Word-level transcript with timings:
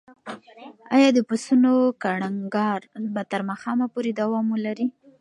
ایا 0.95 1.09
د 1.13 1.19
پسونو 1.27 1.73
کړنګار 2.03 2.79
به 3.13 3.21
تر 3.31 3.41
ماښامه 3.49 3.85
پورې 3.93 4.11
دوام 4.21 4.45
ولري؟ 4.51 4.87